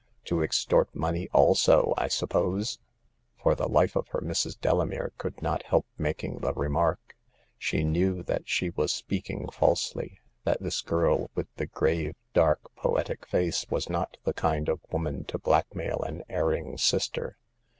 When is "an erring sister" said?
16.01-17.37